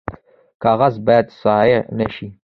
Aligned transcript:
کاغذ 0.63 0.93
باید 1.05 1.27
ضایع 1.41 1.81
نشي 1.97 2.27